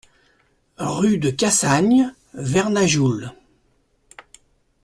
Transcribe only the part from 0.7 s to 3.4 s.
Rue de Cassagne, Vernajoul